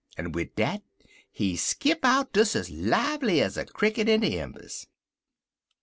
[0.21, 0.81] en wid dat
[1.39, 4.87] he skip out des ez lively ez a cricket in de embers." V.